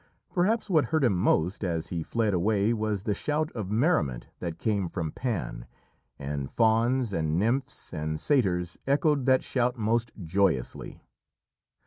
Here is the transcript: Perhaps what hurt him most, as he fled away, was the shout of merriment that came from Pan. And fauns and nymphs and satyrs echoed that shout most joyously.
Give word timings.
Perhaps 0.33 0.67
what 0.67 0.85
hurt 0.85 1.03
him 1.03 1.15
most, 1.15 1.63
as 1.63 1.89
he 1.89 2.01
fled 2.01 2.33
away, 2.33 2.73
was 2.73 3.03
the 3.03 3.13
shout 3.13 3.51
of 3.51 3.69
merriment 3.69 4.25
that 4.39 4.57
came 4.57 4.89
from 4.89 5.11
Pan. 5.11 5.67
And 6.17 6.49
fauns 6.49 7.13
and 7.13 7.37
nymphs 7.37 7.93
and 7.93 8.19
satyrs 8.19 8.79
echoed 8.87 9.27
that 9.27 9.43
shout 9.43 9.77
most 9.77 10.11
joyously. 10.19 11.03